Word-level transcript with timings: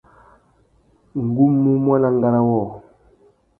Ngu 1.27 1.43
mú 1.61 1.71
muaná 1.83 2.09
ngárá 2.15 2.39
wôō. 2.47 2.67